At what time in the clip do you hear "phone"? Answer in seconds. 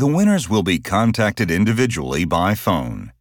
2.54-3.12